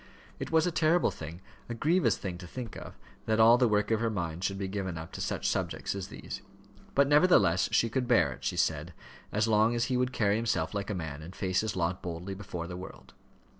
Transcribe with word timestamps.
It 0.39 0.49
was 0.49 0.65
a 0.65 0.71
terrible 0.71 1.11
thing 1.11 1.41
a 1.69 1.75
grievous 1.75 2.17
thing 2.17 2.39
to 2.39 2.47
think 2.47 2.75
of, 2.75 2.97
that 3.27 3.39
all 3.39 3.59
the 3.59 3.67
work 3.67 3.91
of 3.91 3.99
her 3.99 4.09
mind 4.09 4.43
should 4.43 4.57
be 4.57 4.67
given 4.67 4.97
up 4.97 5.11
to 5.11 5.21
such 5.21 5.47
subjects 5.47 5.93
as 5.93 6.07
these. 6.07 6.41
But, 6.95 7.07
nevertheless, 7.07 7.69
she 7.71 7.87
could 7.87 8.07
bear 8.07 8.31
it," 8.33 8.43
she 8.43 8.57
said, 8.57 8.95
"as 9.31 9.47
long 9.47 9.75
as 9.75 9.85
he 9.93 9.97
would 9.97 10.11
carry 10.11 10.37
himself 10.37 10.73
like 10.73 10.89
a 10.89 10.95
man, 10.95 11.21
and 11.21 11.35
face 11.35 11.61
his 11.61 11.75
lot 11.75 12.01
boldly 12.01 12.33
before 12.33 12.65
the 12.65 12.77
world." 12.77 13.13